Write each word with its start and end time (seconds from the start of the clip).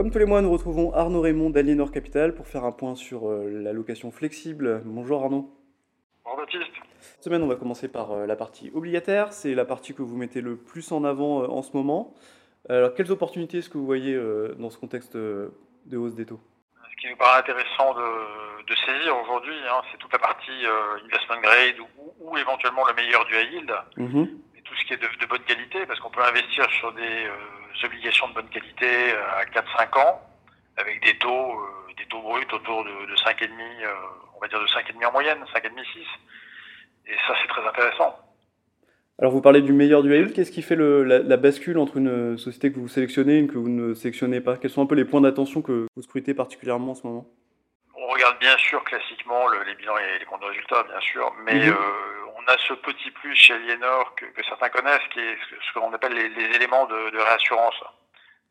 Comme 0.00 0.10
tous 0.10 0.18
les 0.18 0.24
mois, 0.24 0.40
nous 0.40 0.50
retrouvons 0.50 0.94
Arnaud 0.94 1.20
Raymond 1.20 1.50
d'Aliénor 1.50 1.92
Capital 1.92 2.34
pour 2.34 2.46
faire 2.46 2.64
un 2.64 2.72
point 2.72 2.94
sur 2.94 3.28
euh, 3.28 3.50
la 3.50 3.74
location 3.74 4.10
flexible. 4.10 4.80
Bonjour 4.86 5.22
Arnaud. 5.22 5.54
Bonjour 6.24 6.38
Baptiste. 6.38 6.72
Cette 7.00 7.24
semaine, 7.24 7.42
on 7.42 7.46
va 7.46 7.56
commencer 7.56 7.86
par 7.86 8.12
euh, 8.12 8.24
la 8.24 8.34
partie 8.34 8.70
obligataire. 8.74 9.34
C'est 9.34 9.54
la 9.54 9.66
partie 9.66 9.92
que 9.92 10.00
vous 10.00 10.16
mettez 10.16 10.40
le 10.40 10.56
plus 10.56 10.90
en 10.92 11.04
avant 11.04 11.42
euh, 11.42 11.48
en 11.48 11.60
ce 11.60 11.76
moment. 11.76 12.14
Alors, 12.70 12.94
quelles 12.94 13.12
opportunités 13.12 13.58
est-ce 13.58 13.68
que 13.68 13.76
vous 13.76 13.84
voyez 13.84 14.18
dans 14.58 14.70
ce 14.70 14.78
contexte 14.78 15.18
de 15.18 15.52
hausse 15.94 16.14
des 16.14 16.24
taux? 16.24 16.40
Ce 16.82 16.96
qui 16.96 17.10
nous 17.10 17.16
paraît 17.18 17.40
intéressant 17.40 17.92
de, 17.92 18.74
saisir 18.74 19.14
aujourd'hui, 19.22 19.56
hein, 19.68 19.82
c'est 19.92 19.98
toute 19.98 20.12
la 20.14 20.18
partie 20.18 20.64
investment 21.04 21.42
grade 21.42 21.76
ou, 22.20 22.38
éventuellement 22.38 22.86
le 22.86 22.94
meilleur 22.94 23.26
du 23.26 23.34
high 23.34 23.52
yield. 23.52 23.72
Mhm. 23.98 24.28
Qui 24.90 24.94
est 24.94 25.20
de, 25.20 25.26
bonne 25.26 25.44
qualité, 25.46 25.86
parce 25.86 26.00
qu'on 26.00 26.10
peut 26.10 26.22
investir 26.22 26.68
sur 26.70 26.92
des 26.92 27.28
obligations 27.84 28.28
de 28.28 28.34
bonne 28.34 28.48
qualité 28.48 29.14
euh, 29.14 29.40
à 29.40 29.44
4-5 29.44 29.98
ans, 30.00 30.20
avec 30.76 31.02
des 31.04 31.16
taux, 31.18 31.28
euh, 31.30 31.92
des 31.96 32.06
taux 32.06 32.20
bruts 32.20 32.46
autour 32.52 32.84
de, 32.84 33.10
de 33.10 33.16
5,5, 33.16 33.48
euh, 33.84 33.88
on 34.36 34.40
va 34.40 34.48
dire 34.48 34.60
de 34.60 34.66
5,5 34.66 35.06
en 35.06 35.12
moyenne, 35.12 35.38
5,5-6. 35.54 36.00
Et 37.06 37.14
ça, 37.26 37.34
c'est 37.40 37.48
très 37.48 37.66
intéressant. 37.66 38.18
Alors 39.20 39.32
vous 39.32 39.42
parlez 39.42 39.60
du 39.60 39.72
meilleur 39.72 40.02
du 40.02 40.12
yield, 40.12 40.32
qu'est-ce 40.32 40.50
qui 40.50 40.62
fait 40.62 40.76
la, 40.76 41.36
bascule 41.36 41.78
entre 41.78 41.98
une 41.98 42.38
société 42.38 42.72
que 42.72 42.78
vous 42.78 42.88
sélectionnez 42.88 43.34
et 43.34 43.38
une 43.38 43.48
que 43.48 43.58
vous 43.58 43.68
ne 43.68 43.92
sélectionnez 43.92 44.40
pas? 44.40 44.56
Quels 44.56 44.70
sont 44.70 44.82
un 44.82 44.86
peu 44.86 44.94
les 44.94 45.04
points 45.04 45.20
d'attention 45.20 45.60
que 45.60 45.86
vous 45.94 46.02
scrutez 46.02 46.32
particulièrement 46.32 46.92
en 46.92 46.94
ce 46.94 47.06
moment? 47.06 47.26
On 47.94 48.06
regarde 48.06 48.38
bien 48.40 48.56
sûr 48.56 48.82
classiquement 48.84 49.46
les 49.48 49.74
bilans 49.74 49.98
et 49.98 50.18
les 50.18 50.24
comptes 50.24 50.40
de 50.40 50.46
résultats, 50.46 50.84
bien 50.84 51.00
sûr, 51.00 51.30
mais 51.44 51.66
mhm 51.66 51.76
on 52.40 52.52
a 52.52 52.56
ce 52.58 52.74
petit 52.74 53.10
plus 53.10 53.34
chez 53.34 53.54
Aliénor 53.54 54.14
que, 54.14 54.26
certains 54.48 54.68
connaissent, 54.68 55.06
qui 55.12 55.20
est 55.20 55.38
ce 55.50 55.78
qu'on 55.78 55.92
appelle 55.92 56.12
les, 56.12 56.56
éléments 56.56 56.86
de, 56.86 57.18
réassurance. 57.18 57.82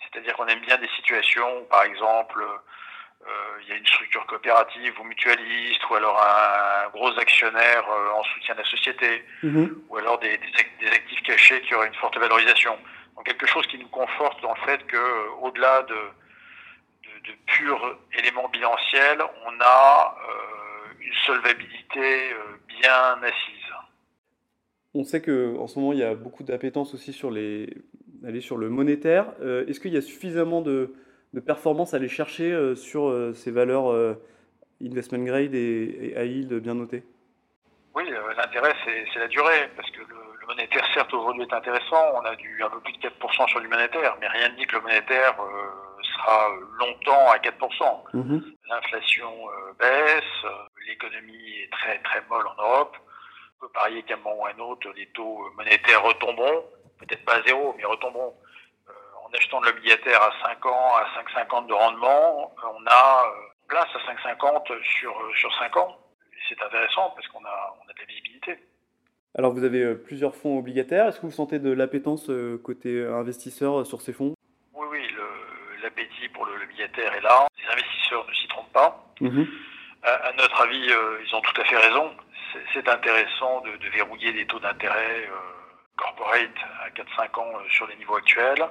C'est-à-dire 0.00 0.34
qu'on 0.34 0.46
aime 0.46 0.60
bien 0.60 0.76
des 0.78 0.88
situations 0.96 1.60
où, 1.60 1.64
par 1.64 1.84
exemple, 1.84 2.42
euh, 2.42 3.30
il 3.62 3.68
y 3.68 3.72
a 3.72 3.76
une 3.76 3.86
structure 3.86 4.24
coopérative 4.26 4.98
ou 5.00 5.04
mutualiste, 5.04 5.80
ou 5.90 5.94
alors 5.94 6.20
un, 6.20 6.88
gros 6.90 7.18
actionnaire 7.18 7.84
euh, 7.90 8.10
en 8.12 8.22
soutien 8.24 8.54
de 8.54 8.60
la 8.60 8.68
société, 8.68 9.24
mhm. 9.42 9.82
ou 9.88 9.96
alors 9.96 10.18
des, 10.18 10.38
actifs 10.92 11.22
cachés 11.22 11.60
qui 11.62 11.74
auraient 11.74 11.88
une 11.88 11.94
forte 11.94 12.16
valorisation. 12.18 12.78
Donc 13.16 13.26
quelque 13.26 13.46
chose 13.46 13.66
qui 13.66 13.78
nous 13.78 13.88
conforte 13.88 14.40
dans 14.42 14.54
le 14.54 14.60
fait 14.60 14.86
que, 14.86 14.96
euh, 14.96 15.30
au-delà 15.40 15.82
de, 15.82 15.98
de, 17.26 17.32
purs 17.46 17.98
éléments 18.14 18.48
bilanciels, 18.48 19.22
on 19.44 19.60
a 19.60 20.16
une 21.00 21.14
solvabilité 21.26 22.34
bien 22.68 23.22
assise 23.22 23.57
on 24.98 25.04
sait 25.04 25.22
qu'en 25.22 25.68
ce 25.68 25.78
moment, 25.78 25.92
il 25.92 26.00
y 26.00 26.02
a 26.02 26.16
beaucoup 26.16 26.42
d'appétence 26.42 26.92
aussi 26.92 27.12
sur, 27.12 27.30
les, 27.30 27.72
aller 28.26 28.40
sur 28.40 28.56
le 28.56 28.68
monétaire. 28.68 29.26
Euh, 29.40 29.64
est-ce 29.68 29.78
qu'il 29.78 29.94
y 29.94 29.96
a 29.96 30.02
suffisamment 30.02 30.60
de, 30.60 30.92
de 31.34 31.40
performance 31.40 31.94
à 31.94 31.98
aller 31.98 32.08
chercher 32.08 32.52
euh, 32.52 32.74
sur 32.74 33.08
euh, 33.08 33.32
ces 33.32 33.52
valeurs 33.52 34.16
investment 34.82 35.24
grade 35.24 35.54
et, 35.54 36.14
high 36.16 36.30
yield 36.30 36.52
bien 36.54 36.74
notées? 36.74 37.04
Oui, 37.94 38.04
l'intérêt, 38.36 38.74
c'est 38.84 39.18
la 39.20 39.28
durée, 39.28 39.70
parce 39.76 39.88
que 39.92 40.00
le, 40.00 40.16
monétaire, 40.48 40.84
certes, 40.94 41.12
aujourd'hui 41.12 41.42
est 41.42 41.52
intéressant. 41.52 42.02
On 42.14 42.24
a 42.24 42.34
du, 42.34 42.60
un 42.62 42.70
peu 42.70 42.80
plus 42.80 42.94
de 42.94 42.98
4% 42.98 43.48
sur 43.48 43.60
du 43.60 43.68
monétaire, 43.68 44.16
mais 44.20 44.26
rien 44.28 44.48
ne 44.48 44.56
dit 44.56 44.66
que 44.66 44.76
le 44.76 44.82
monétaire 44.82 45.36
sera 46.02 46.48
longtemps 46.80 47.30
à 47.30 47.36
4%. 47.36 48.02
Mhm. 48.14 48.42
L'inflation 48.68 49.30
baisse, 49.78 50.50
l'économie 50.88 51.60
est 51.62 51.70
très, 51.70 51.98
très 51.98 52.22
molle 52.30 52.46
en 52.46 52.62
Europe 52.62 52.96
peut 53.58 53.68
parier 53.68 54.02
qu'à 54.02 54.14
un 54.14 54.18
moment 54.18 54.42
ou 54.42 54.46
à 54.46 54.50
un 54.50 54.58
autre, 54.58 54.88
les 54.96 55.06
taux 55.08 55.50
monétaires 55.56 56.02
retomberont, 56.02 56.64
peut-être 56.98 57.24
pas 57.24 57.36
à 57.36 57.42
zéro, 57.42 57.74
mais 57.76 57.84
retomberont. 57.84 58.34
Euh, 58.88 58.92
en 59.24 59.30
achetant 59.36 59.60
de 59.60 59.66
l'obligataire 59.66 60.22
à 60.22 60.32
5 60.48 60.66
ans, 60.66 60.96
à 60.96 61.06
5,50 61.22 61.66
de 61.66 61.72
rendement, 61.72 62.54
on 62.64 62.86
a 62.86 63.24
euh, 63.26 63.30
place 63.68 63.88
à 63.94 64.30
5,50 64.30 64.82
sur, 64.82 65.10
euh, 65.10 65.32
sur 65.34 65.52
5 65.58 65.76
ans. 65.76 65.96
C'est 66.48 66.62
intéressant 66.62 67.12
parce 67.14 67.26
qu'on 67.28 67.44
a, 67.44 67.76
on 67.84 67.90
a 67.90 67.92
de 67.92 67.98
la 67.98 68.04
visibilité. 68.06 68.58
Alors 69.36 69.52
vous 69.52 69.64
avez 69.64 69.94
plusieurs 69.94 70.34
fonds 70.34 70.58
obligataires. 70.58 71.06
Est-ce 71.06 71.20
que 71.20 71.26
vous 71.26 71.32
sentez 71.32 71.58
de 71.58 71.70
l'appétence 71.70 72.30
côté 72.64 73.04
investisseur 73.04 73.86
sur 73.86 74.00
ces 74.00 74.14
fonds? 74.14 74.34
Oui, 74.72 74.86
oui, 74.90 75.14
l'appétit 75.82 76.28
pour 76.30 76.46
l'obligataire 76.46 77.12
est 77.12 77.20
là. 77.20 77.46
Les 77.58 77.70
investisseurs 77.70 78.26
ne 78.26 78.32
s'y 78.32 78.48
trompent 78.48 78.72
pas. 78.72 79.04
Mhm. 79.20 79.46
À, 80.02 80.32
notre 80.38 80.62
avis, 80.62 80.90
ils 81.26 81.34
ont 81.34 81.42
tout 81.42 81.60
à 81.60 81.64
fait 81.64 81.76
raison 81.76 82.10
c'est 82.72 82.88
intéressant 82.88 83.60
de, 83.62 83.88
verrouiller 83.90 84.32
des 84.32 84.46
taux 84.46 84.58
d'intérêt 84.60 85.28
euh, 85.28 85.34
corporate 85.96 86.50
à 86.84 86.90
4-5 86.90 87.40
ans 87.40 87.52
euh, 87.56 87.68
sur 87.68 87.86
les 87.86 87.96
niveaux 87.96 88.16
actuels, 88.16 88.64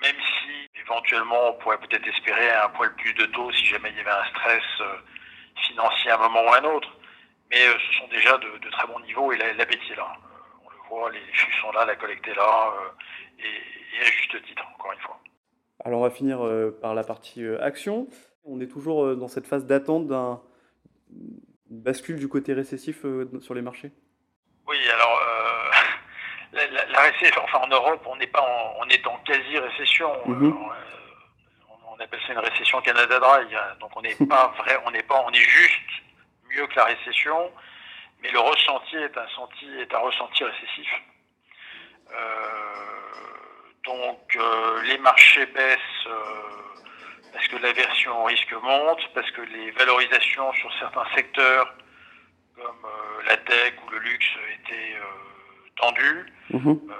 même 0.00 0.16
si 0.16 0.80
éventuellement 0.80 1.50
on 1.50 1.52
pourrait 1.54 1.78
peut-être 1.78 2.06
espérer 2.06 2.50
un 2.50 2.68
poil 2.70 2.94
plus 2.96 3.14
de 3.14 3.26
taux 3.26 3.50
si 3.52 3.64
jamais 3.66 3.90
il 3.90 3.96
y 3.96 4.00
avait 4.00 4.10
un 4.10 4.24
stress 4.30 4.62
euh, 4.80 4.96
financier 5.66 6.10
à 6.10 6.16
un 6.16 6.28
moment 6.28 6.44
ou 6.44 6.52
à 6.52 6.58
un 6.58 6.64
autre. 6.64 6.88
Mais 7.50 7.58
ce 7.58 7.98
sont 7.98 8.08
déjà 8.08 8.36
de, 8.38 8.70
très 8.70 8.86
bons 8.86 9.00
niveaux 9.00 9.32
et 9.32 9.36
l'appétit 9.36 9.92
est 9.92 9.96
là. 9.96 10.12
on 10.64 10.70
le 10.70 10.76
voit, 10.88 11.10
les 11.10 11.20
flux 11.32 11.52
sont 11.60 11.70
là, 11.72 11.84
la 11.84 11.94
collecte 11.94 12.26
est 12.26 12.34
là, 12.34 12.72
et, 13.38 14.00
à 14.00 14.04
juste 14.04 14.42
titre, 14.44 14.64
encore 14.74 14.92
une 14.92 14.98
fois. 15.00 15.20
Alors 15.84 16.00
on 16.00 16.02
va 16.02 16.10
finir 16.10 16.40
par 16.80 16.94
la 16.94 17.04
partie 17.04 17.46
action. 17.60 18.08
On 18.44 18.60
est 18.60 18.66
toujours 18.66 19.14
dans 19.14 19.28
cette 19.28 19.46
phase 19.46 19.66
d'attente 19.66 20.08
d'un 20.08 20.40
bascule 21.70 22.16
du 22.16 22.28
côté 22.28 22.52
récessif 22.52 23.04
euh, 23.04 23.28
sur 23.40 23.54
les 23.54 23.62
marchés? 23.62 23.92
Oui, 24.66 24.78
alors 24.90 25.20
euh, 25.20 26.68
la, 26.90 27.00
récession, 27.00 27.42
enfin 27.44 27.58
en 27.58 27.68
Europe, 27.68 28.02
on 28.06 28.16
n'est 28.16 28.26
pas 28.26 28.40
en, 28.40 28.74
on 28.80 28.88
est 28.88 29.06
en 29.06 29.16
quasi-récession. 29.18 30.10
Mhm. 30.26 30.46
Euh, 30.46 31.74
on, 31.88 32.00
appelle 32.00 32.20
ça 32.26 32.32
une 32.32 32.38
récession 32.40 32.80
Canada 32.80 33.18
Dry. 33.18 33.54
Hein. 33.54 33.76
Donc 33.80 33.90
on 33.96 34.02
n'est 34.02 34.16
pas 34.28 34.54
vrai, 34.58 34.78
on 34.86 34.90
n'est 34.90 35.02
pas, 35.02 35.22
on 35.26 35.30
est 35.30 35.48
juste 35.48 35.80
mieux 36.50 36.66
que 36.66 36.76
la 36.76 36.84
récession, 36.84 37.50
mais 38.22 38.30
le 38.30 38.40
ressenti 38.40 38.96
est 38.96 39.16
un 39.16 39.28
senti, 39.34 39.66
est 39.80 39.94
un 39.94 39.98
ressenti 39.98 40.44
récessif. 40.44 40.88
donc 43.84 44.38
les 44.84 44.98
marchés 44.98 45.46
baissent 45.46 46.08
parce 47.34 47.48
que 47.48 47.56
l'aversion 47.56 48.22
au 48.22 48.24
risque 48.24 48.52
monte, 48.62 49.00
parce 49.12 49.28
que 49.32 49.40
les 49.40 49.72
valorisations 49.72 50.52
sur 50.52 50.72
certains 50.78 51.04
secteurs, 51.16 51.74
comme 52.54 52.84
euh, 52.84 53.22
la 53.26 53.36
tech 53.38 53.74
ou 53.84 53.90
le 53.90 53.98
luxe, 53.98 54.30
étaient 54.54 54.94
euh, 54.94 55.70
tendues. 55.74 56.26
Mhm. 56.50 56.80
Euh, 56.90 56.94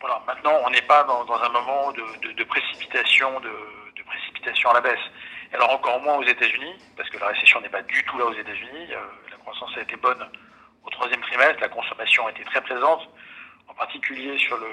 voilà. 0.00 0.22
Maintenant, 0.28 0.52
on 0.64 0.70
n'est 0.70 0.82
pas 0.82 1.02
dans, 1.02 1.28
un 1.28 1.48
moment 1.48 1.92
de, 1.92 2.44
précipitation, 2.44 3.40
de, 3.40 4.02
précipitation 4.06 4.70
à 4.70 4.74
la 4.74 4.80
baisse. 4.80 5.06
Alors 5.52 5.70
encore 5.70 6.00
moins 6.00 6.18
aux 6.18 6.24
États-Unis, 6.24 6.76
parce 6.96 7.10
que 7.10 7.18
la 7.18 7.26
récession 7.26 7.60
n'est 7.60 7.68
pas 7.68 7.82
du 7.82 8.04
tout 8.04 8.18
là 8.18 8.26
aux 8.26 8.34
États-Unis. 8.34 8.86
la 9.30 9.36
croissance 9.38 9.76
a 9.76 9.80
été 9.80 9.96
bonne 9.96 10.24
au 10.84 10.90
troisième 10.90 11.20
trimestre, 11.22 11.60
la 11.60 11.68
consommation 11.68 12.26
a 12.28 12.30
été 12.30 12.44
très 12.44 12.60
présente, 12.60 13.08
en 13.66 13.74
particulier 13.74 14.38
sur 14.38 14.56
le, 14.58 14.68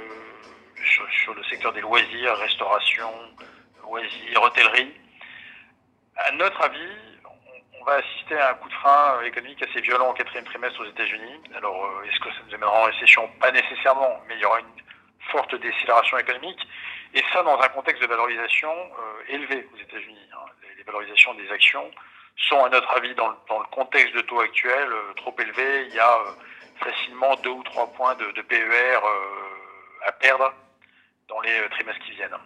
sur 1.24 1.34
le 1.34 1.44
secteur 1.46 1.74
des 1.74 1.82
loisirs, 1.82 2.38
restauration, 2.38 3.10
loisirs, 3.84 4.42
hôtellerie. 4.42 4.94
À 6.16 6.32
notre 6.32 6.62
avis, 6.62 6.90
on, 7.80 7.84
va 7.86 7.96
assister 7.96 8.38
à 8.38 8.52
un 8.52 8.54
coup 8.56 8.70
de 8.70 8.74
frein 8.76 9.18
euh, 9.18 9.26
économique 9.26 9.62
assez 9.62 9.82
violent 9.82 10.12
au 10.12 10.14
quatrième 10.14 10.46
trimestre 10.46 10.80
aux 10.80 10.86
États-Unis. 10.86 11.42
Alors, 11.56 11.86
euh, 11.86 12.04
est-ce 12.04 12.20
que 12.20 12.30
ça 12.30 12.40
nous 12.48 12.56
amènera 12.56 12.80
en 12.80 12.84
récession? 12.84 13.28
Pas 13.40 13.52
nécessairement, 13.52 14.22
mais 14.28 14.36
il 14.36 14.42
y 14.42 14.46
aura 14.46 14.60
une 14.60 14.68
forte 15.32 15.54
décélération 15.56 16.18
économique. 16.18 16.60
Et 17.14 17.22
ça, 17.34 17.44
dans 17.44 17.60
un 17.60 17.70
contexte 17.70 18.02
de 18.02 18.08
valorisation 18.08 18.72
euh, 18.72 19.34
élevé 19.34 19.68
aux 19.74 19.78
États-Unis. 19.78 20.30
Hein. 20.34 20.46
Les, 20.78 20.84
valorisations 20.84 21.34
des 21.36 21.50
actions 21.52 21.92
sont, 22.50 22.64
à 22.64 22.70
notre 22.70 22.90
avis, 22.92 23.14
dans 23.16 23.30
le, 23.30 23.36
contexte 23.72 24.16
de 24.16 24.22
taux 24.22 24.40
actuel, 24.40 24.90
trop 25.18 25.36
élevés. 25.40 25.88
Il 25.88 25.96
y 25.96 26.00
a 26.00 26.20
facilement 26.80 27.36
deux 27.38 27.52
ou 27.52 27.64
trois 27.64 27.88
points 27.94 28.16
de 28.16 28.42
PER 28.42 29.00
à 30.06 30.12
perdre 30.12 30.54
dans 31.30 31.40
les 31.42 31.70
trimestres 31.70 32.04
qui 32.04 32.12
viennent. 32.12 32.38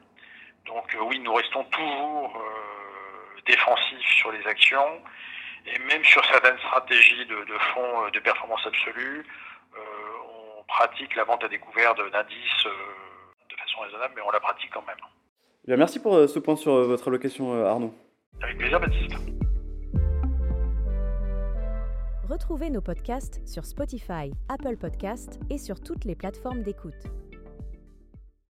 Donc 0.67 0.95
euh, 0.95 1.03
oui, 1.07 1.19
nous 1.19 1.33
restons 1.33 1.63
toujours 1.65 2.35
euh, 2.35 3.41
défensifs 3.47 4.09
sur 4.17 4.31
les 4.31 4.45
actions 4.45 5.01
et 5.65 5.79
même 5.79 6.03
sur 6.03 6.23
certaines 6.25 6.57
stratégies 6.59 7.25
de, 7.25 7.57
fonds 7.73 8.05
euh, 8.05 8.09
de 8.11 8.19
performance 8.19 8.65
absolue, 8.65 9.25
on 10.59 10.63
pratique 10.63 11.15
la 11.15 11.23
vente 11.23 11.43
à 11.43 11.47
découvert 11.47 11.93
d'indices 11.93 12.65
de 12.65 13.55
façon 13.55 13.81
raisonnable, 13.81 14.13
mais 14.15 14.21
on 14.21 14.31
la 14.31 14.39
pratique 14.39 14.71
quand 14.73 14.85
même. 14.87 14.97
Bien, 15.67 15.77
merci 15.77 16.01
pour 16.01 16.27
ce 16.27 16.39
point 16.39 16.55
sur 16.55 16.73
votre 16.85 17.07
allocation, 17.09 17.63
Arnaud. 17.63 17.93
Avec 18.41 18.57
plaisir, 18.57 18.79
Baptiste. 18.79 19.15
Retrouvez 22.27 22.69
nos 22.69 22.81
podcasts 22.81 23.47
sur 23.47 23.65
Spotify, 23.65 24.31
Apple 24.49 24.77
Podcasts 24.77 25.39
et 25.49 25.57
sur 25.57 25.79
toutes 25.79 26.05
les 26.05 26.15
plateformes 26.15 26.63
d'écoute. 26.63 27.05